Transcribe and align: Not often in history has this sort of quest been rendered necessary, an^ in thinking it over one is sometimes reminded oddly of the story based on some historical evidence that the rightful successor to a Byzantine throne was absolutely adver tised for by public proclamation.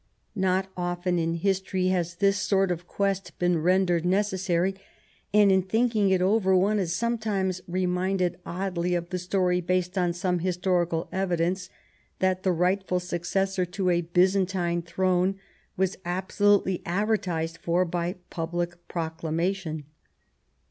Not 0.33 0.67
often 0.75 1.19
in 1.19 1.35
history 1.35 1.89
has 1.89 2.15
this 2.15 2.37
sort 2.39 2.71
of 2.71 2.87
quest 2.87 3.37
been 3.37 3.59
rendered 3.59 4.03
necessary, 4.03 4.73
an^ 5.31 5.51
in 5.51 5.61
thinking 5.61 6.09
it 6.09 6.23
over 6.23 6.57
one 6.57 6.79
is 6.79 6.91
sometimes 6.95 7.61
reminded 7.67 8.39
oddly 8.43 8.95
of 8.95 9.11
the 9.11 9.19
story 9.19 9.61
based 9.61 9.99
on 9.99 10.13
some 10.13 10.39
historical 10.39 11.07
evidence 11.11 11.69
that 12.17 12.41
the 12.41 12.51
rightful 12.51 12.99
successor 12.99 13.63
to 13.63 13.91
a 13.91 14.01
Byzantine 14.01 14.81
throne 14.81 15.35
was 15.77 15.99
absolutely 16.03 16.81
adver 16.83 17.17
tised 17.17 17.59
for 17.59 17.85
by 17.85 18.15
public 18.31 18.87
proclamation. 18.87 19.83